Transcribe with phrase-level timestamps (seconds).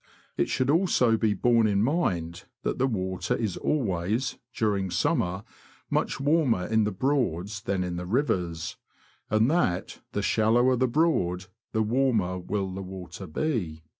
[0.35, 5.43] It should also be borne in mind, that the water is always, during summer,
[5.91, 8.77] much warmer in the Broads than in the rivers,
[9.29, 13.83] and that, the shallower the Broad, the warmer will the water be.